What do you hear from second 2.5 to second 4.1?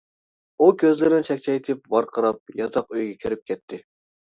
ياتاق ئۆيگە كىرىپ كەتتى.